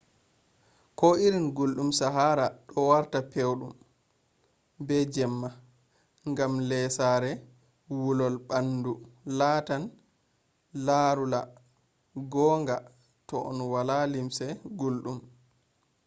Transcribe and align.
ko 0.99 1.07
irin 1.25 1.47
gulɗun 1.57 1.89
sahara 1.99 2.45
do 2.67 2.77
warta 2.89 3.19
pewɗon 3.31 3.73
be 4.85 4.95
jamma. 5.13 5.49
ngam 6.29 6.53
lesare 6.69 7.31
wulol 8.01 8.35
ɓaandu 8.47 8.91
latan 9.37 9.83
larula 10.85 11.39
gonga 12.33 12.75
to 13.27 13.35
on 13.49 13.57
wala 13.73 13.95
limse 14.13 14.45
gulɗum 14.79 15.17